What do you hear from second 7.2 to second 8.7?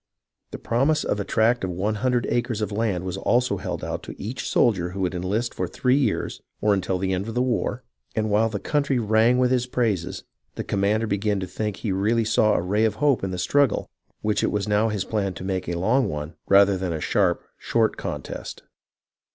of the war; and while the